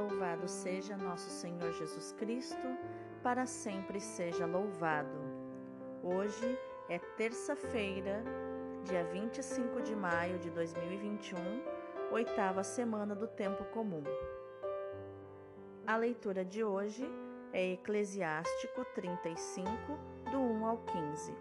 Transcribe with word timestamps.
louvado 0.00 0.48
seja 0.48 0.96
nosso 0.96 1.28
Senhor 1.28 1.72
Jesus 1.72 2.12
Cristo, 2.12 2.66
para 3.22 3.44
sempre 3.44 4.00
seja 4.00 4.46
louvado. 4.46 5.18
Hoje 6.02 6.58
é 6.88 6.98
terça-feira, 6.98 8.24
dia 8.84 9.04
25 9.04 9.82
de 9.82 9.94
maio 9.94 10.38
de 10.38 10.48
2021, 10.50 11.36
oitava 12.10 12.64
semana 12.64 13.14
do 13.14 13.26
tempo 13.26 13.62
comum. 13.64 14.02
A 15.86 15.96
leitura 15.96 16.46
de 16.46 16.64
hoje 16.64 17.04
é 17.52 17.72
Eclesiástico 17.72 18.86
35, 18.94 19.68
do 20.30 20.38
1 20.38 20.66
ao 20.66 20.78
15. 20.78 21.34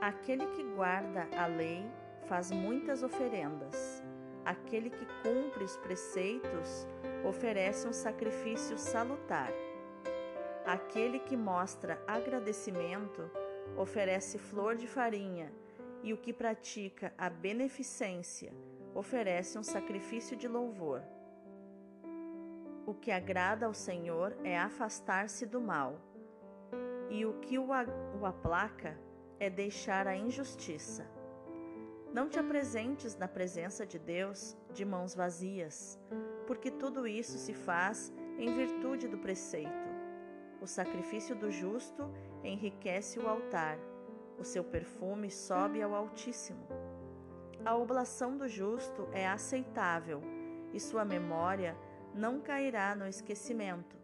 Aquele 0.00 0.46
que 0.48 0.62
guarda 0.62 1.26
a 1.34 1.46
lei 1.46 1.90
faz 2.26 2.50
muitas 2.50 3.02
oferendas. 3.02 4.02
Aquele 4.48 4.88
que 4.88 5.04
cumpre 5.22 5.62
os 5.62 5.76
preceitos 5.76 6.86
oferece 7.22 7.86
um 7.86 7.92
sacrifício 7.92 8.78
salutar. 8.78 9.52
Aquele 10.64 11.18
que 11.18 11.36
mostra 11.36 12.02
agradecimento 12.06 13.30
oferece 13.76 14.38
flor 14.38 14.74
de 14.74 14.86
farinha, 14.86 15.52
e 16.02 16.14
o 16.14 16.16
que 16.16 16.32
pratica 16.32 17.12
a 17.18 17.28
beneficência 17.28 18.50
oferece 18.94 19.58
um 19.58 19.62
sacrifício 19.62 20.34
de 20.34 20.48
louvor. 20.48 21.02
O 22.86 22.94
que 22.94 23.10
agrada 23.10 23.66
ao 23.66 23.74
Senhor 23.74 24.34
é 24.42 24.58
afastar-se 24.58 25.44
do 25.44 25.60
mal, 25.60 26.00
e 27.10 27.26
o 27.26 27.34
que 27.34 27.58
o 27.58 28.24
aplaca 28.24 28.98
é 29.38 29.50
deixar 29.50 30.06
a 30.06 30.16
injustiça. 30.16 31.17
Não 32.12 32.28
te 32.28 32.38
apresentes 32.38 33.16
na 33.16 33.28
presença 33.28 33.86
de 33.86 33.98
Deus 33.98 34.56
de 34.72 34.84
mãos 34.84 35.14
vazias, 35.14 35.98
porque 36.46 36.70
tudo 36.70 37.06
isso 37.06 37.36
se 37.36 37.52
faz 37.52 38.12
em 38.38 38.54
virtude 38.54 39.06
do 39.06 39.18
preceito. 39.18 39.88
O 40.60 40.66
sacrifício 40.66 41.36
do 41.36 41.50
justo 41.50 42.10
enriquece 42.42 43.18
o 43.18 43.28
altar, 43.28 43.78
o 44.38 44.44
seu 44.44 44.64
perfume 44.64 45.30
sobe 45.30 45.82
ao 45.82 45.94
Altíssimo. 45.94 46.66
A 47.64 47.76
oblação 47.76 48.36
do 48.36 48.48
justo 48.48 49.08
é 49.12 49.28
aceitável 49.28 50.22
e 50.72 50.80
sua 50.80 51.04
memória 51.04 51.76
não 52.14 52.40
cairá 52.40 52.94
no 52.94 53.06
esquecimento. 53.06 53.96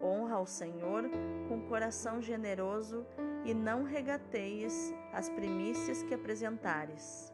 Honra 0.00 0.36
ao 0.36 0.46
Senhor 0.46 1.04
com 1.48 1.60
coração 1.62 2.22
generoso 2.22 3.06
e 3.44 3.52
não 3.52 3.82
regateies 3.82 4.94
as 5.12 5.28
primícias 5.28 6.02
que 6.02 6.14
apresentares. 6.14 7.32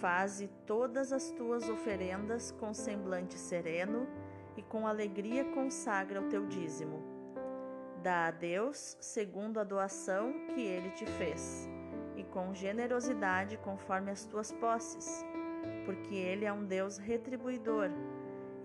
Faze 0.00 0.48
todas 0.66 1.12
as 1.12 1.30
tuas 1.30 1.68
oferendas 1.68 2.50
com 2.50 2.74
semblante 2.74 3.38
sereno 3.38 4.06
e 4.56 4.62
com 4.62 4.86
alegria 4.86 5.44
consagra 5.44 6.20
o 6.20 6.28
teu 6.28 6.46
dízimo. 6.46 7.02
Dá 8.02 8.26
a 8.26 8.30
Deus 8.30 8.96
segundo 9.00 9.58
a 9.58 9.64
doação 9.64 10.32
que 10.48 10.60
ele 10.60 10.90
te 10.90 11.06
fez, 11.06 11.68
e 12.14 12.24
com 12.24 12.54
generosidade 12.54 13.56
conforme 13.58 14.10
as 14.10 14.24
tuas 14.26 14.52
posses, 14.52 15.24
porque 15.84 16.14
ele 16.14 16.44
é 16.44 16.52
um 16.52 16.64
Deus 16.64 16.98
retribuidor 16.98 17.90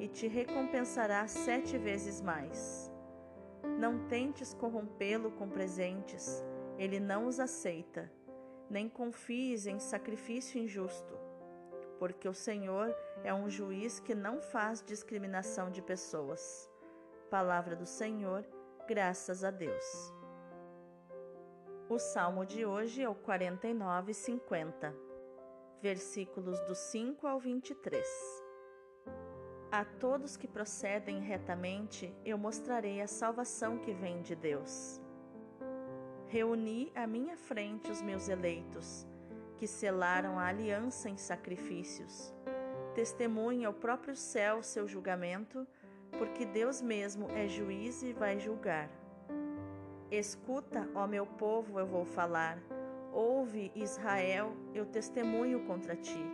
e 0.02 0.08
te 0.08 0.28
recompensará 0.28 1.28
sete 1.28 1.78
vezes 1.78 2.22
mais. 2.22 2.92
Não 3.78 4.08
tentes 4.08 4.52
corrompê-lo 4.52 5.32
com 5.34 5.48
presentes, 5.48 6.44
ele 6.76 7.00
não 7.00 7.28
os 7.28 7.40
aceita, 7.40 8.12
nem 8.68 8.90
confies 8.90 9.68
em 9.68 9.78
sacrifício 9.78 10.60
injusto, 10.60 11.14
porque 12.00 12.28
o 12.28 12.34
Senhor 12.34 12.96
é 13.24 13.32
um 13.32 13.48
juiz 13.48 14.00
que 14.00 14.16
não 14.16 14.42
faz 14.42 14.82
discriminação 14.82 15.70
de 15.70 15.84
pessoas. 15.84 16.68
Palavra 17.30 17.76
do 17.76 17.86
Senhor, 17.86 18.44
graças 18.88 19.44
a 19.44 19.52
Deus. 19.52 20.12
O 21.88 22.00
salmo 22.00 22.44
de 22.44 22.66
hoje 22.66 23.04
é 23.04 23.10
o 23.10 23.14
49, 23.14 24.16
50, 24.16 24.96
versículos 25.80 26.60
do 26.62 26.74
5 26.74 27.28
ao 27.28 27.40
23. 27.40 28.41
A 29.72 29.86
todos 29.86 30.36
que 30.36 30.50
procedem 30.50 31.22
retamente, 31.22 32.14
eu 32.26 32.38
mostrarei 32.38 33.00
a 33.00 33.08
salvação 33.08 33.78
que 33.78 33.94
vem 33.94 34.22
de 34.22 34.36
Deus. 34.36 35.00
Reuni 36.28 36.92
à 36.94 37.08
minha 37.08 37.38
frente 37.38 37.90
os 37.90 38.02
meus 38.02 38.28
eleitos, 38.28 39.08
que 39.56 39.66
selaram 39.66 40.38
a 40.38 40.48
aliança 40.48 41.10
em 41.10 41.16
sacrifícios. 41.16 42.34
Testemunha 42.94 43.70
o 43.70 43.74
próprio 43.74 44.14
céu 44.14 44.62
seu 44.62 44.86
julgamento, 44.90 45.66
porque 46.18 46.46
Deus 46.46 46.82
mesmo 46.82 47.32
é 47.32 47.48
juiz 47.48 48.04
e 48.04 48.12
vai 48.12 48.42
julgar. 48.42 48.90
Escuta, 50.12 50.90
ó 50.94 51.08
meu 51.08 51.26
povo, 51.26 51.80
eu 51.80 51.88
vou 51.88 52.04
falar. 52.04 52.62
Ouve, 53.14 53.72
Israel, 53.74 54.52
eu 54.76 54.86
testemunho 54.86 55.66
contra 55.66 55.96
ti. 55.96 56.26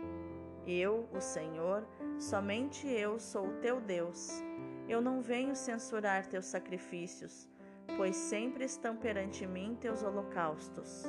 Eu, 0.66 1.08
o 1.12 1.20
Senhor, 1.20 1.86
Somente 2.18 2.88
eu 2.88 3.20
sou 3.20 3.46
o 3.46 3.60
teu 3.60 3.80
Deus. 3.80 4.42
Eu 4.88 5.00
não 5.00 5.22
venho 5.22 5.54
censurar 5.54 6.26
teus 6.26 6.46
sacrifícios, 6.46 7.48
pois 7.96 8.16
sempre 8.16 8.64
estão 8.64 8.96
perante 8.96 9.46
mim 9.46 9.78
teus 9.80 10.02
holocaustos. 10.02 11.04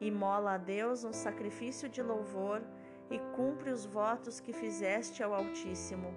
Imola 0.00 0.54
a 0.54 0.58
Deus 0.58 1.02
um 1.02 1.12
sacrifício 1.12 1.88
de 1.88 2.04
louvor 2.04 2.62
e 3.10 3.18
cumpre 3.34 3.70
os 3.70 3.84
votos 3.84 4.38
que 4.38 4.52
fizeste 4.52 5.24
ao 5.24 5.34
Altíssimo. 5.34 6.14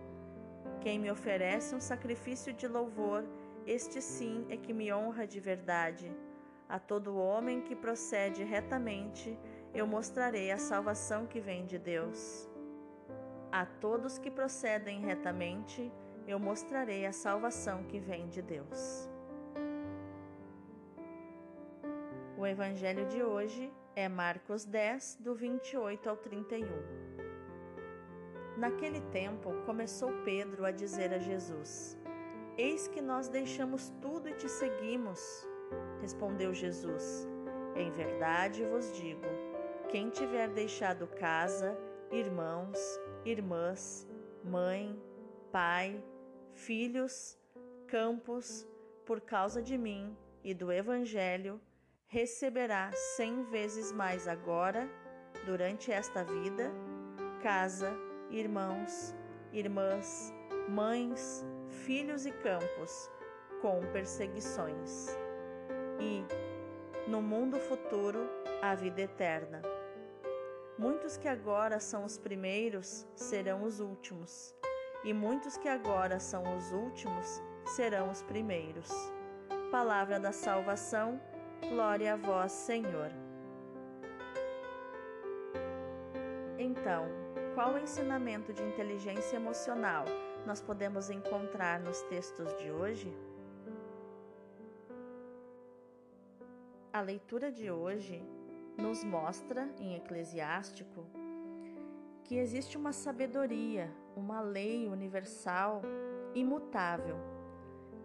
Quem 0.79 1.00
me 1.00 1.09
oferece 1.09 1.73
um 1.73 1.81
sacrifício 1.81 2.53
de 2.53 2.67
louvor, 2.67 3.25
este 3.66 4.03
sim 4.03 4.46
é 4.50 4.56
que 4.57 4.72
me 4.72 4.94
honra 4.94 5.25
de 5.25 5.40
verdade. 5.40 6.16
A 6.69 6.78
todo 6.78 7.17
homem 7.17 7.62
que 7.62 7.75
procede 7.75 8.44
retamente, 8.44 9.35
eu 9.73 9.88
mostrarei 9.88 10.51
a 10.51 10.59
salvação 10.59 11.25
que 11.25 11.40
vem 11.40 11.66
de 11.66 11.79
Deus. 11.79 12.47
A 13.52 13.66
todos 13.66 14.18
que 14.18 14.30
procedem 14.30 15.02
retamente, 15.02 15.91
eu 16.28 16.38
mostrarei 16.38 17.06
a 17.06 17.13
salvação 17.13 17.84
que 17.84 18.00
vem 18.00 18.28
de 18.28 18.41
Deus. 18.41 19.09
O 22.38 22.46
evangelho 22.46 23.06
de 23.08 23.24
hoje 23.24 23.72
é 23.96 24.09
Marcos 24.09 24.66
10, 24.66 25.19
do 25.22 25.34
28 25.34 26.09
ao 26.09 26.18
31. 26.18 26.68
Naquele 28.58 29.02
tempo, 29.12 29.53
começou 29.66 30.12
Pedro 30.25 30.66
a 30.66 30.72
dizer 30.72 31.14
a 31.14 31.18
Jesus: 31.18 31.97
Eis 32.58 32.88
que 32.88 33.02
nós 33.02 33.29
deixamos 33.29 33.94
tudo 34.02 34.28
e 34.28 34.34
te 34.34 34.50
seguimos. 34.50 35.47
Respondeu 36.02 36.53
Jesus: 36.53 37.28
Em 37.75 37.90
verdade 37.91 38.66
vos 38.66 38.91
digo: 38.97 39.25
quem 39.90 40.09
tiver 40.09 40.50
deixado 40.50 41.08
casa, 41.08 41.78
irmãos, 42.12 42.79
irmãs, 43.25 44.07
mãe, 44.44 44.97
pai, 45.51 46.01
filhos, 46.53 47.38
campos, 47.88 48.68
por 49.06 49.22
causa 49.22 49.62
de 49.62 49.78
mim 49.78 50.16
e 50.44 50.53
do 50.53 50.72
Evangelho, 50.72 51.59
receberá 52.07 52.91
cem 53.16 53.44
vezes 53.46 53.91
mais 53.91 54.28
agora, 54.28 54.90
durante 55.46 55.91
esta 55.91 56.23
vida, 56.23 56.72
casa, 57.41 57.91
irmãos, 58.29 59.13
irmãs, 59.51 60.34
mães, 60.67 61.46
filhos 61.69 62.25
e 62.25 62.31
campos, 62.31 63.09
com 63.62 63.81
perseguições. 63.91 65.07
E, 66.00 66.25
no 67.09 67.22
mundo 67.22 67.57
futuro, 67.57 68.29
a 68.62 68.75
vida 68.75 69.01
eterna. 69.01 69.62
Muitos 70.78 71.18
que 71.18 71.28
agora 71.28 71.80
são 71.80 72.06
os 72.06 72.20
primeiros 72.20 73.08
serão 73.16 73.64
os 73.64 73.79
últimos, 73.79 74.53
e 75.03 75.12
muitos 75.12 75.58
que 75.58 75.68
agora 75.68 76.20
são 76.20 76.56
os 76.56 76.72
últimos 76.72 77.41
serão 77.66 78.12
os 78.12 78.22
primeiros. 78.22 78.88
Palavra 79.72 80.20
da 80.20 80.32
salvação, 80.32 81.20
glória 81.68 82.14
a 82.14 82.16
vós, 82.16 82.52
Senhor. 82.52 83.09
Então, 86.59 87.08
qual 87.56 87.73
o 87.73 87.80
ensinamento 87.80 88.53
de 88.53 88.62
inteligência 88.62 89.38
emocional 89.38 90.06
nós 90.46 90.62
podemos 90.62 91.09
encontrar 91.09 91.80
nos 91.80 92.03
textos 92.03 92.56
de 92.58 92.70
hoje? 92.70 93.12
A 96.94 97.02
leitura 97.02 97.52
de 97.52 97.72
hoje 97.72 98.36
nos 98.78 99.03
mostra 99.03 99.70
em 99.79 99.96
Eclesiástico 99.96 101.06
que 102.24 102.35
existe 102.35 102.78
uma 102.78 102.91
sabedoria, 102.91 103.90
uma 104.16 104.41
lei 104.41 104.88
universal, 104.88 105.82
imutável, 106.35 107.18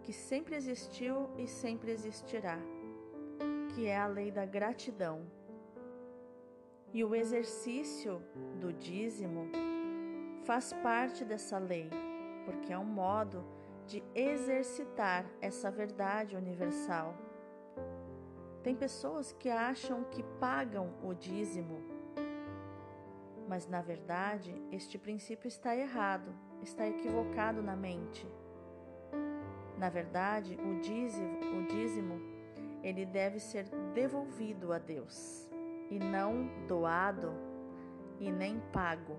que 0.01 0.13
sempre 0.13 0.55
existiu 0.55 1.29
e 1.37 1.45
sempre 1.45 1.91
existirá, 1.91 2.57
que 3.69 3.85
é 3.85 3.97
a 3.97 4.07
lei 4.07 4.31
da 4.31 4.45
gratidão. 4.45 5.25
E 6.93 7.03
o 7.03 7.13
exercício 7.13 8.21
do 8.61 8.71
dízimo 8.71 9.49
faz 10.45 10.71
parte 10.71 11.25
dessa 11.25 11.57
lei, 11.57 11.89
porque 12.45 12.71
é 12.71 12.77
um 12.77 12.85
modo 12.85 13.43
de 13.85 14.01
exercitar 14.15 15.25
essa 15.41 15.69
verdade 15.69 16.35
universal. 16.35 17.13
Tem 18.63 18.73
pessoas 18.73 19.33
que 19.33 19.49
acham 19.49 20.05
que 20.05 20.23
pagam 20.39 20.93
o 21.03 21.13
dízimo, 21.13 21.81
mas 23.47 23.67
na 23.67 23.81
verdade 23.81 24.55
este 24.71 24.97
princípio 24.97 25.49
está 25.49 25.75
errado, 25.75 26.33
está 26.61 26.87
equivocado 26.87 27.61
na 27.61 27.75
mente. 27.75 28.25
Na 29.77 29.89
verdade, 29.89 30.55
o 30.55 30.79
dízimo, 30.79 31.39
o 31.59 31.67
dízimo 31.67 32.21
ele 32.81 33.05
deve 33.05 33.37
ser 33.37 33.65
devolvido 33.93 34.71
a 34.71 34.77
Deus 34.77 35.49
e 35.89 35.99
não 35.99 36.47
doado 36.65 37.33
e 38.17 38.31
nem 38.31 38.61
pago, 38.71 39.17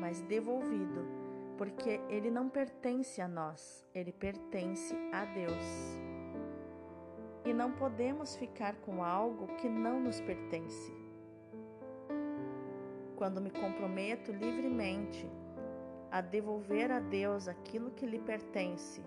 mas 0.00 0.20
devolvido, 0.22 1.06
porque 1.56 2.00
ele 2.08 2.32
não 2.32 2.48
pertence 2.48 3.20
a 3.20 3.28
nós, 3.28 3.86
ele 3.94 4.12
pertence 4.12 4.96
a 5.12 5.24
Deus. 5.24 6.05
Não 7.56 7.72
podemos 7.72 8.36
ficar 8.36 8.74
com 8.82 9.02
algo 9.02 9.46
que 9.56 9.66
não 9.66 9.98
nos 9.98 10.20
pertence. 10.20 10.92
Quando 13.16 13.40
me 13.40 13.50
comprometo 13.50 14.30
livremente 14.30 15.26
a 16.10 16.20
devolver 16.20 16.92
a 16.92 17.00
Deus 17.00 17.48
aquilo 17.48 17.92
que 17.92 18.04
lhe 18.04 18.18
pertence, 18.18 19.02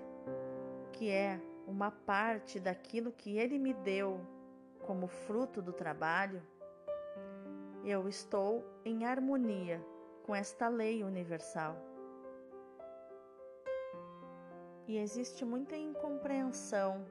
que 0.93 1.11
é 1.11 1.39
uma 1.67 1.91
parte 1.91 2.59
daquilo 2.59 3.11
que 3.11 3.37
Ele 3.37 3.59
me 3.59 3.71
deu 3.71 4.19
como 4.79 5.07
fruto 5.07 5.61
do 5.61 5.71
trabalho, 5.71 6.41
eu 7.85 8.09
estou 8.09 8.65
em 8.83 9.05
harmonia 9.05 9.79
com 10.23 10.33
esta 10.33 10.67
lei 10.67 11.03
universal. 11.03 11.77
E 14.87 14.97
existe 14.97 15.45
muita 15.45 15.77
incompreensão 15.77 17.05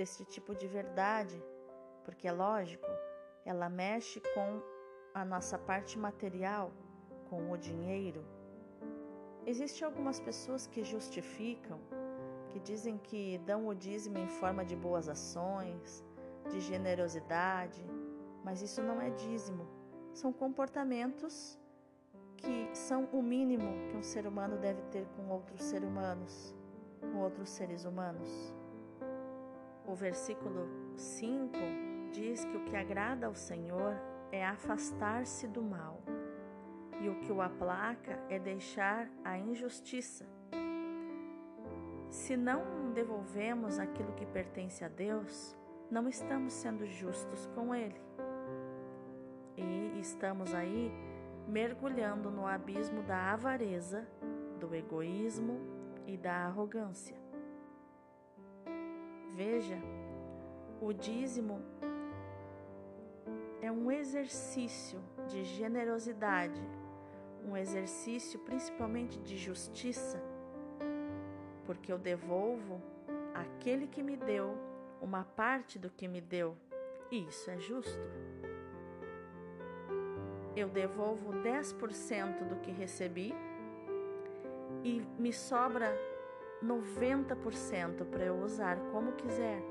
desse 0.00 0.24
tipo 0.34 0.54
de 0.60 0.66
verdade, 0.66 1.38
porque 2.04 2.26
é 2.26 2.32
lógico, 2.32 2.90
ela 3.44 3.68
mexe 3.68 4.18
com 4.34 4.48
a 5.12 5.24
nossa 5.32 5.56
parte 5.70 5.98
material, 5.98 6.72
com 7.28 7.40
o 7.52 7.56
dinheiro. 7.68 8.22
Existem 9.52 9.86
algumas 9.86 10.18
pessoas 10.28 10.66
que 10.66 10.82
justificam, 10.92 11.78
que 12.50 12.58
dizem 12.70 12.96
que 13.08 13.22
dão 13.50 13.60
o 13.68 13.74
dízimo 13.74 14.16
em 14.18 14.30
forma 14.40 14.64
de 14.64 14.76
boas 14.86 15.06
ações, 15.16 16.04
de 16.50 16.60
generosidade, 16.60 17.84
mas 18.44 18.62
isso 18.62 18.82
não 18.82 18.98
é 19.02 19.10
dízimo 19.10 19.66
são 20.12 20.32
comportamentos 20.32 21.58
que 22.36 22.68
são 22.74 23.04
o 23.12 23.22
mínimo 23.22 23.70
que 23.88 23.96
um 23.96 24.02
ser 24.02 24.26
humano 24.26 24.56
deve 24.58 24.82
ter 24.94 25.06
com 25.14 25.28
outros 25.28 25.62
seres 25.62 25.88
humanos, 25.88 26.54
com 27.00 27.18
outros 27.18 27.50
seres 27.50 27.84
humanos. 27.84 28.59
O 29.90 29.94
versículo 29.94 30.68
5 30.96 31.50
diz 32.12 32.44
que 32.44 32.56
o 32.56 32.64
que 32.64 32.76
agrada 32.76 33.26
ao 33.26 33.34
Senhor 33.34 33.94
é 34.30 34.44
afastar-se 34.46 35.48
do 35.48 35.62
mal, 35.62 36.00
e 37.00 37.08
o 37.08 37.20
que 37.20 37.32
o 37.32 37.42
aplaca 37.42 38.18
é 38.28 38.38
deixar 38.38 39.10
a 39.24 39.36
injustiça. 39.36 40.24
Se 42.08 42.36
não 42.36 42.92
devolvemos 42.92 43.78
aquilo 43.78 44.12
que 44.12 44.26
pertence 44.26 44.84
a 44.84 44.88
Deus, 44.88 45.56
não 45.90 46.08
estamos 46.08 46.52
sendo 46.52 46.86
justos 46.86 47.46
com 47.54 47.74
Ele 47.74 48.00
estamos 50.00 50.54
aí 50.54 50.90
mergulhando 51.46 52.30
no 52.30 52.46
abismo 52.46 53.02
da 53.02 53.32
avareza, 53.32 54.06
do 54.58 54.74
egoísmo 54.74 55.60
e 56.06 56.16
da 56.16 56.46
arrogância. 56.46 57.19
Veja, 59.34 59.78
o 60.80 60.92
dízimo 60.92 61.60
é 63.62 63.70
um 63.70 63.90
exercício 63.90 64.98
de 65.28 65.44
generosidade, 65.44 66.60
um 67.46 67.56
exercício 67.56 68.38
principalmente 68.40 69.18
de 69.20 69.36
justiça, 69.36 70.22
porque 71.64 71.92
eu 71.92 71.98
devolvo 71.98 72.80
àquele 73.34 73.86
que 73.86 74.02
me 74.02 74.16
deu 74.16 74.56
uma 75.00 75.24
parte 75.24 75.78
do 75.78 75.90
que 75.90 76.08
me 76.08 76.20
deu, 76.20 76.56
e 77.10 77.26
isso 77.26 77.50
é 77.50 77.58
justo. 77.58 78.00
Eu 80.56 80.68
devolvo 80.68 81.32
10% 81.32 82.48
do 82.48 82.56
que 82.56 82.70
recebi 82.70 83.32
e 84.82 85.00
me 85.18 85.32
sobra 85.32 85.94
90% 86.62 88.04
para 88.10 88.24
eu 88.24 88.40
usar 88.42 88.78
como 88.92 89.12
quiser. 89.12 89.62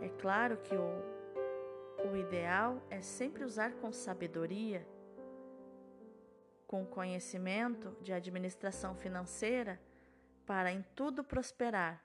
É 0.00 0.08
claro 0.20 0.56
que 0.58 0.74
o, 0.74 2.10
o 2.10 2.16
ideal 2.16 2.80
é 2.90 3.00
sempre 3.00 3.44
usar 3.44 3.72
com 3.74 3.92
sabedoria, 3.92 4.86
com 6.66 6.86
conhecimento 6.86 7.96
de 8.00 8.12
administração 8.12 8.94
financeira 8.94 9.80
para 10.46 10.72
em 10.72 10.84
tudo 10.94 11.24
prosperar. 11.24 12.02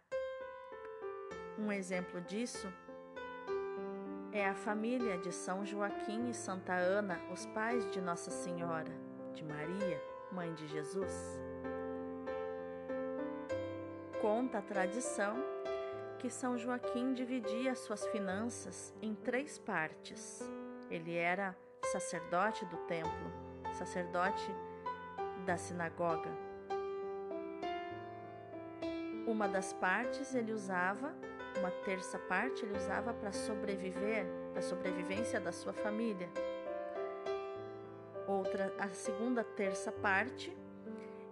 Um 1.57 1.71
exemplo 1.71 2.19
disso 2.21 2.67
é 4.31 4.45
a 4.45 4.53
família 4.53 5.17
de 5.17 5.31
São 5.31 5.65
Joaquim 5.65 6.29
e 6.29 6.33
Santa 6.33 6.73
Ana, 6.73 7.17
os 7.31 7.45
pais 7.47 7.89
de 7.91 8.01
Nossa 8.01 8.29
Senhora, 8.29 8.91
de 9.33 9.43
Maria, 9.43 10.01
mãe 10.31 10.53
de 10.53 10.67
Jesus. 10.67 11.39
Conta 14.21 14.57
a 14.57 14.61
tradição 14.61 15.35
que 16.19 16.29
São 16.29 16.57
Joaquim 16.57 17.13
dividia 17.13 17.75
suas 17.75 18.05
finanças 18.07 18.93
em 19.01 19.13
três 19.13 19.57
partes. 19.57 20.41
Ele 20.89 21.15
era 21.15 21.55
sacerdote 21.91 22.65
do 22.65 22.77
templo, 22.87 23.31
sacerdote 23.73 24.49
da 25.45 25.57
sinagoga. 25.57 26.29
Uma 29.27 29.47
das 29.47 29.73
partes 29.73 30.33
ele 30.33 30.51
usava 30.51 31.13
uma 31.59 31.71
terça 31.71 32.19
parte 32.19 32.65
ele 32.65 32.75
usava 32.77 33.13
para 33.13 33.31
sobreviver, 33.31 34.25
para 34.51 34.59
a 34.59 34.63
sobrevivência 34.63 35.39
da 35.39 35.51
sua 35.51 35.71
família. 35.71 36.29
Outra, 38.27 38.73
a 38.77 38.89
segunda 38.89 39.43
terça 39.43 39.91
parte 39.91 40.55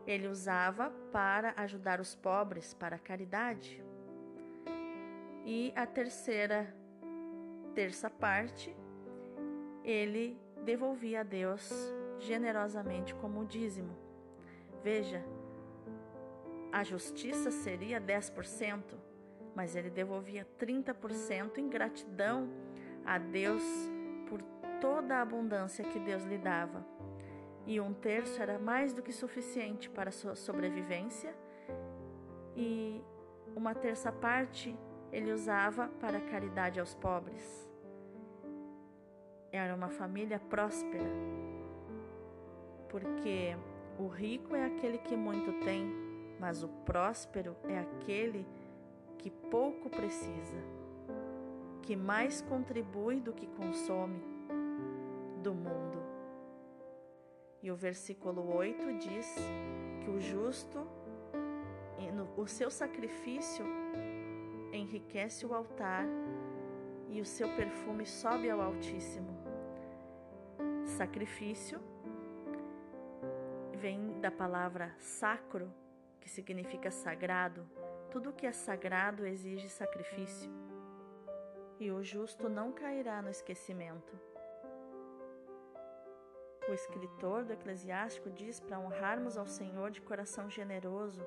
ele 0.05 0.27
usava 0.27 0.89
para 1.11 1.53
ajudar 1.57 1.99
os 1.99 2.15
pobres, 2.15 2.73
para 2.73 2.95
a 2.95 2.99
caridade. 2.99 3.83
E 5.45 5.73
a 5.75 5.85
terceira 5.85 6.73
terça 7.73 8.09
parte 8.09 8.75
ele 9.83 10.39
devolvia 10.63 11.21
a 11.21 11.23
Deus 11.23 11.71
generosamente 12.19 13.13
como 13.15 13.45
dízimo. 13.45 13.97
Veja, 14.83 15.23
a 16.71 16.83
justiça 16.83 17.51
seria 17.51 17.99
10%, 17.99 18.81
mas 19.55 19.75
ele 19.75 19.89
devolvia 19.89 20.47
30% 20.59 21.57
em 21.57 21.69
gratidão 21.69 22.49
a 23.05 23.17
Deus 23.17 23.63
por 24.27 24.41
toda 24.79 25.17
a 25.17 25.21
abundância 25.21 25.83
que 25.83 25.99
Deus 25.99 26.23
lhe 26.23 26.37
dava. 26.37 26.85
E 27.65 27.79
um 27.79 27.93
terço 27.93 28.41
era 28.41 28.59
mais 28.59 28.93
do 28.93 29.01
que 29.01 29.11
suficiente 29.11 29.89
para 29.89 30.11
sua 30.11 30.35
sobrevivência, 30.35 31.33
e 32.55 33.01
uma 33.55 33.73
terça 33.73 34.11
parte 34.11 34.77
ele 35.11 35.31
usava 35.31 35.87
para 35.99 36.19
caridade 36.19 36.79
aos 36.79 36.93
pobres. 36.93 37.69
Era 39.51 39.75
uma 39.75 39.89
família 39.89 40.39
próspera, 40.39 41.09
porque 42.89 43.55
o 43.97 44.07
rico 44.07 44.55
é 44.55 44.65
aquele 44.65 44.97
que 44.97 45.15
muito 45.15 45.53
tem, 45.63 45.85
mas 46.39 46.63
o 46.63 46.67
próspero 46.67 47.55
é 47.63 47.79
aquele 47.79 48.45
que 49.19 49.29
pouco 49.29 49.89
precisa, 49.89 50.57
que 51.81 51.95
mais 51.95 52.41
contribui 52.41 53.21
do 53.21 53.31
que 53.31 53.47
consome 53.47 54.21
do 55.41 55.53
mundo. 55.53 56.02
E 57.63 57.71
o 57.71 57.75
versículo 57.77 58.53
8 58.53 58.97
diz 58.97 59.35
que 60.03 60.09
o 60.09 60.19
justo, 60.19 60.85
o 62.35 62.45
seu 62.45 62.69
sacrifício 62.69 63.65
enriquece 64.73 65.45
o 65.45 65.53
altar 65.53 66.05
e 67.07 67.21
o 67.21 67.25
seu 67.25 67.47
perfume 67.55 68.05
sobe 68.05 68.49
ao 68.49 68.59
Altíssimo. 68.59 69.29
Sacrifício 70.97 71.79
vem 73.77 74.19
da 74.19 74.29
palavra 74.29 74.93
sacro, 74.97 75.71
que 76.19 76.29
significa 76.29 76.91
sagrado, 76.91 77.65
tudo 78.11 78.33
que 78.33 78.45
é 78.45 78.51
sagrado 78.51 79.25
exige 79.25 79.69
sacrifício, 79.69 80.51
e 81.79 81.91
o 81.91 82.03
justo 82.03 82.49
não 82.49 82.73
cairá 82.73 83.21
no 83.21 83.29
esquecimento. 83.29 84.32
O 86.69 86.73
escritor 86.73 87.43
do 87.43 87.53
Eclesiástico 87.53 88.29
diz 88.29 88.59
para 88.59 88.79
honrarmos 88.79 89.37
ao 89.37 89.45
Senhor 89.45 89.91
de 89.91 90.01
coração 90.01 90.49
generoso 90.49 91.21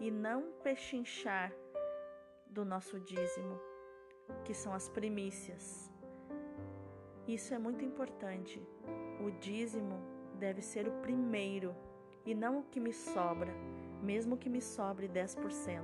e 0.00 0.10
não 0.10 0.50
pechinchar 0.64 1.52
do 2.46 2.64
nosso 2.64 2.98
dízimo, 2.98 3.60
que 4.44 4.52
são 4.52 4.72
as 4.72 4.88
primícias. 4.88 5.90
Isso 7.26 7.54
é 7.54 7.58
muito 7.58 7.84
importante. 7.84 8.60
O 9.24 9.30
dízimo 9.30 9.96
deve 10.40 10.60
ser 10.60 10.88
o 10.88 10.92
primeiro 11.00 11.76
e 12.26 12.34
não 12.34 12.58
o 12.58 12.64
que 12.64 12.80
me 12.80 12.92
sobra, 12.92 13.52
mesmo 14.02 14.36
que 14.36 14.48
me 14.48 14.60
sobre 14.60 15.08
10%. 15.08 15.82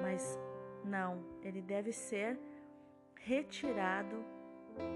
Mas 0.00 0.38
não, 0.84 1.24
ele 1.42 1.60
deve 1.60 1.92
ser 1.92 2.38
retirado 3.16 4.24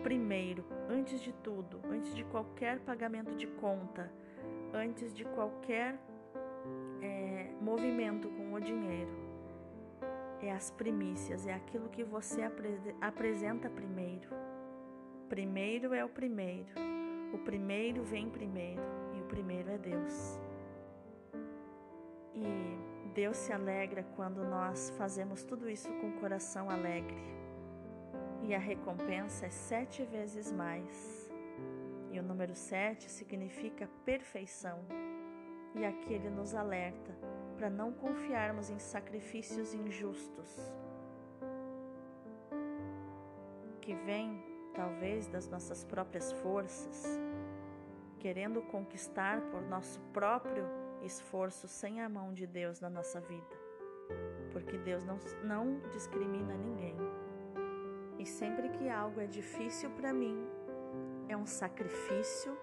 primeiro, 0.03 0.65
antes 0.89 1.21
de 1.21 1.33
tudo, 1.33 1.81
antes 1.91 2.15
de 2.15 2.25
qualquer 2.25 2.81
pagamento 2.81 3.35
de 3.35 3.47
conta, 3.47 4.13
antes 4.73 5.15
de 5.15 5.25
qualquer 5.25 5.99
é, 7.01 7.51
movimento 7.61 8.29
com 8.29 8.53
o 8.53 8.61
dinheiro. 8.61 9.11
É 10.41 10.51
as 10.51 10.71
primícias, 10.71 11.47
é 11.47 11.55
aquilo 11.55 11.89
que 11.89 12.03
você 12.03 12.43
apresenta 13.01 13.71
primeiro. 13.71 14.29
Primeiro 15.29 15.95
é 15.95 16.05
o 16.05 16.09
primeiro. 16.09 16.73
O 17.33 17.39
primeiro 17.39 18.03
vem 18.03 18.29
primeiro 18.29 18.83
e 19.17 19.21
o 19.21 19.25
primeiro 19.25 19.71
é 19.71 19.79
Deus. 19.79 20.41
E 22.35 23.11
Deus 23.15 23.37
se 23.37 23.53
alegra 23.53 24.03
quando 24.17 24.43
nós 24.43 24.91
fazemos 24.99 25.45
tudo 25.45 25.71
isso 25.71 25.91
com 25.95 26.09
o 26.09 26.21
coração 26.21 26.69
alegre. 26.69 27.42
E 28.43 28.55
a 28.55 28.59
recompensa 28.59 29.47
é 29.47 29.51
sete 29.51 30.05
vezes 30.05 30.51
mais. 30.51 31.31
E 32.11 32.19
o 32.19 32.23
número 32.23 32.55
sete 32.55 33.11
significa 33.11 33.89
perfeição. 34.05 34.81
E 35.75 35.85
aqui 35.85 36.13
ele 36.13 36.29
nos 36.29 36.55
alerta 36.55 37.17
para 37.57 37.71
não 37.71 37.93
confiarmos 37.93 38.69
em 38.69 38.79
sacrifícios 38.79 39.73
injustos 39.73 40.73
que 43.81 43.95
vêm 43.95 44.43
talvez 44.75 45.27
das 45.27 45.49
nossas 45.49 45.85
próprias 45.85 46.33
forças, 46.33 47.21
querendo 48.19 48.63
conquistar 48.63 49.41
por 49.51 49.61
nosso 49.63 50.01
próprio 50.13 50.65
esforço 51.03 51.67
sem 51.69 52.01
a 52.01 52.09
mão 52.09 52.33
de 52.33 52.47
Deus 52.47 52.81
na 52.81 52.89
nossa 52.89 53.21
vida. 53.21 53.57
Porque 54.53 54.79
Deus 54.79 55.05
não, 55.05 55.19
não 55.45 55.81
discrimina 55.91 56.55
ninguém. 56.55 56.97
E 58.23 58.27
sempre 58.27 58.69
que 58.69 58.89
algo 58.89 59.21
é 59.21 59.27
difícil 59.27 59.91
para 59.91 60.13
mim, 60.13 60.47
é 61.29 61.37
um 61.37 61.45
sacrifício 61.45 62.57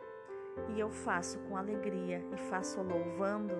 e 0.70 0.80
eu 0.80 0.90
faço 0.90 1.38
com 1.40 1.58
alegria 1.58 2.24
e 2.34 2.38
faço 2.38 2.82
louvando, 2.82 3.56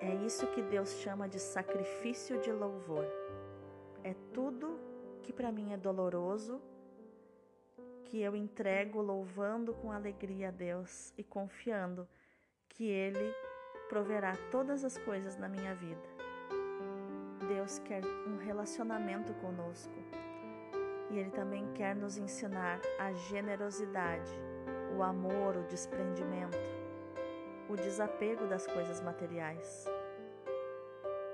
é 0.00 0.14
isso 0.24 0.46
que 0.46 0.62
Deus 0.62 0.94
chama 1.02 1.28
de 1.28 1.38
sacrifício 1.38 2.40
de 2.40 2.50
louvor. 2.50 3.04
É 4.02 4.14
tudo 4.32 4.80
que 5.22 5.34
para 5.34 5.52
mim 5.52 5.74
é 5.74 5.76
doloroso, 5.76 6.62
que 8.04 8.22
eu 8.22 8.34
entrego 8.34 9.02
louvando 9.02 9.74
com 9.74 9.92
alegria 9.92 10.48
a 10.48 10.50
Deus 10.50 11.12
e 11.18 11.22
confiando 11.22 12.08
que 12.70 12.84
Ele 12.88 13.34
proverá 13.90 14.32
todas 14.50 14.82
as 14.82 14.96
coisas 14.96 15.36
na 15.36 15.46
minha 15.46 15.74
vida. 15.74 16.08
Deus 17.48 17.80
quer 17.80 18.02
um 18.26 18.38
relacionamento 18.38 19.34
conosco 19.34 20.05
e 21.10 21.18
Ele 21.18 21.30
também 21.30 21.66
quer 21.74 21.94
nos 21.94 22.16
ensinar 22.16 22.80
a 22.98 23.12
generosidade, 23.12 24.32
o 24.96 25.02
amor, 25.02 25.56
o 25.56 25.64
desprendimento, 25.64 26.58
o 27.68 27.76
desapego 27.76 28.46
das 28.46 28.66
coisas 28.66 29.00
materiais. 29.00 29.86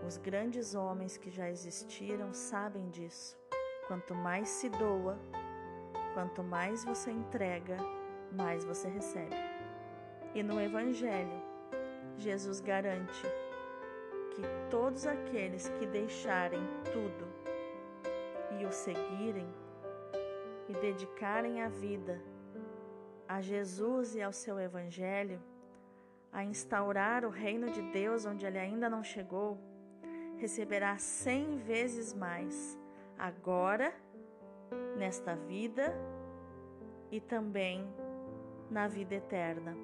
Os 0.07 0.17
grandes 0.17 0.75
homens 0.75 1.17
que 1.17 1.31
já 1.31 1.49
existiram 1.49 2.35
sabem 2.35 2.89
disso. 2.91 3.39
Quanto 3.87 4.15
mais 4.15 4.49
se 4.49 4.69
doa, 4.69 5.19
quanto 6.15 6.43
mais 6.43 6.85
você 6.85 7.11
entrega, 7.11 7.77
mais 8.33 8.65
você 8.65 8.89
recebe. 8.89 9.37
E 10.35 10.43
no 10.43 10.61
Evangelho, 10.61 11.43
Jesus 12.17 12.61
garante 12.61 13.23
que 14.35 14.43
todos 14.71 15.07
aqueles 15.07 15.69
que 15.69 15.87
deixarem 15.87 16.61
tudo 16.93 17.27
e 18.59 18.65
o 18.65 18.73
seguirem 18.73 19.53
e 20.69 20.73
dedicarem 20.75 21.63
a 21.63 21.69
vida 21.69 22.21
a 23.33 23.41
Jesus 23.41 24.15
e 24.15 24.21
ao 24.21 24.33
seu 24.33 24.61
Evangelho, 24.61 25.41
a 26.31 26.45
instaurar 26.45 27.25
o 27.25 27.31
reino 27.31 27.71
de 27.71 27.81
Deus 27.81 28.27
onde 28.27 28.45
ele 28.45 28.59
ainda 28.59 28.91
não 28.91 29.03
chegou, 29.03 29.59
receberá 30.37 30.99
cem 30.99 31.57
vezes 31.57 32.13
mais, 32.13 32.79
agora, 33.19 33.91
nesta 34.99 35.35
vida 35.35 35.95
e 37.11 37.21
também 37.21 37.87
na 38.71 38.87
vida 38.87 39.15
eterna. 39.15 39.75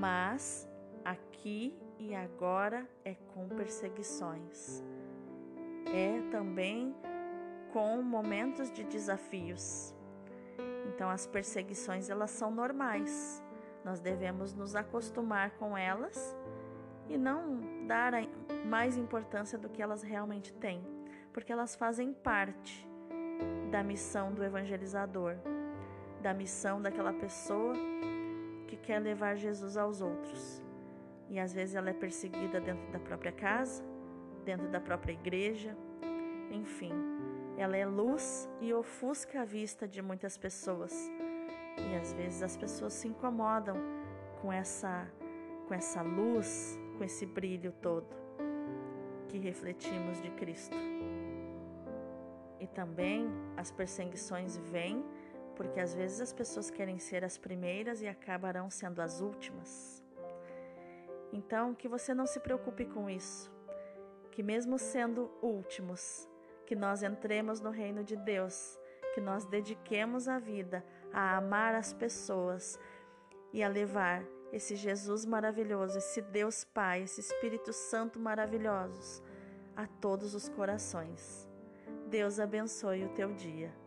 Mas 0.00 0.66
aqui 1.04 1.76
e 1.98 2.14
agora 2.14 2.88
é 3.04 3.14
com 3.34 3.48
perseguições. 3.50 4.82
É 5.92 6.22
também 6.30 6.96
com 7.72 8.02
momentos 8.02 8.70
de 8.70 8.84
desafios. 8.84 9.94
Então 10.88 11.08
as 11.08 11.26
perseguições 11.26 12.10
elas 12.10 12.30
são 12.30 12.50
normais. 12.50 13.42
Nós 13.84 14.00
devemos 14.00 14.54
nos 14.54 14.76
acostumar 14.76 15.50
com 15.52 15.76
elas 15.76 16.36
e 17.08 17.16
não 17.16 17.86
dar 17.86 18.12
mais 18.66 18.96
importância 18.96 19.58
do 19.58 19.68
que 19.68 19.82
elas 19.82 20.02
realmente 20.02 20.52
têm, 20.52 20.84
porque 21.32 21.52
elas 21.52 21.74
fazem 21.74 22.12
parte 22.12 22.86
da 23.70 23.82
missão 23.82 24.32
do 24.32 24.44
evangelizador, 24.44 25.36
da 26.20 26.32
missão 26.32 26.80
daquela 26.80 27.12
pessoa 27.12 27.74
que 28.68 28.76
quer 28.76 29.00
levar 29.00 29.34
Jesus 29.36 29.76
aos 29.76 30.00
outros. 30.00 30.62
E 31.28 31.40
às 31.40 31.52
vezes 31.52 31.74
ela 31.74 31.90
é 31.90 31.94
perseguida 31.94 32.60
dentro 32.60 32.92
da 32.92 33.00
própria 33.00 33.32
casa, 33.32 33.82
dentro 34.44 34.68
da 34.68 34.80
própria 34.80 35.12
igreja, 35.12 35.76
enfim, 36.50 36.92
ela 37.56 37.76
é 37.76 37.86
luz 37.86 38.48
e 38.60 38.72
ofusca 38.72 39.42
a 39.42 39.44
vista 39.44 39.86
de 39.86 40.00
muitas 40.02 40.36
pessoas. 40.36 40.92
E 41.78 41.96
às 41.96 42.12
vezes 42.12 42.42
as 42.42 42.56
pessoas 42.56 42.92
se 42.92 43.08
incomodam 43.08 43.76
com 44.40 44.52
essa 44.52 45.08
com 45.66 45.74
essa 45.74 46.02
luz, 46.02 46.78
com 46.98 47.04
esse 47.04 47.24
brilho 47.24 47.72
todo 47.80 48.06
que 49.28 49.38
refletimos 49.38 50.20
de 50.20 50.30
Cristo. 50.32 50.76
E 52.60 52.66
também 52.66 53.28
as 53.56 53.70
perseguições 53.70 54.56
vêm 54.56 55.02
porque 55.56 55.80
às 55.80 55.94
vezes 55.94 56.20
as 56.20 56.32
pessoas 56.32 56.70
querem 56.70 56.98
ser 56.98 57.24
as 57.24 57.38
primeiras 57.38 58.02
e 58.02 58.08
acabarão 58.08 58.70
sendo 58.70 59.00
as 59.00 59.20
últimas. 59.20 60.02
Então, 61.32 61.74
que 61.74 61.88
você 61.88 62.12
não 62.12 62.26
se 62.26 62.40
preocupe 62.40 62.84
com 62.84 63.08
isso, 63.08 63.50
que 64.30 64.42
mesmo 64.42 64.78
sendo 64.78 65.30
últimos, 65.40 66.28
que 66.72 66.76
nós 66.76 67.02
entremos 67.02 67.60
no 67.60 67.68
reino 67.68 68.02
de 68.02 68.16
Deus, 68.16 68.80
que 69.14 69.20
nós 69.20 69.44
dediquemos 69.44 70.26
a 70.26 70.38
vida 70.38 70.82
a 71.12 71.36
amar 71.36 71.74
as 71.74 71.92
pessoas 71.92 72.78
e 73.52 73.62
a 73.62 73.68
levar 73.68 74.24
esse 74.50 74.74
Jesus 74.74 75.26
maravilhoso, 75.26 75.98
esse 75.98 76.22
Deus 76.22 76.64
Pai, 76.64 77.02
esse 77.02 77.20
Espírito 77.20 77.74
Santo 77.74 78.18
maravilhosos 78.18 79.22
a 79.76 79.86
todos 79.86 80.34
os 80.34 80.48
corações. 80.48 81.46
Deus 82.08 82.40
abençoe 82.40 83.04
o 83.04 83.10
teu 83.10 83.34
dia. 83.34 83.81